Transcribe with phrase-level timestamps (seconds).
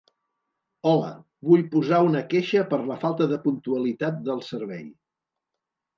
[0.91, 1.09] Hola,
[1.51, 4.85] vull posar una queixa per la falta de puntualitat del servei.